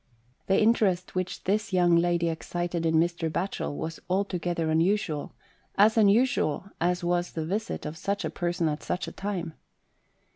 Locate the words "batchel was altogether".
3.31-4.71